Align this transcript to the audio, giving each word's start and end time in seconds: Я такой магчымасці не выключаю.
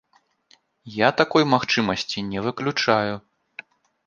Я 0.93 1.09
такой 1.19 1.43
магчымасці 1.53 2.25
не 2.31 2.39
выключаю. 2.47 3.15